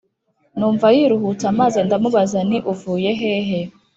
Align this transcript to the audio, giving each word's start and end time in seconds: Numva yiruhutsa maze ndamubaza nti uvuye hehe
Numva 0.57 0.87
yiruhutsa 0.95 1.47
maze 1.59 1.79
ndamubaza 1.87 2.39
nti 2.47 2.57
uvuye 2.71 3.11
hehe 3.19 3.59